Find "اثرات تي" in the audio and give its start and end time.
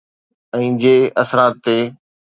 1.25-1.77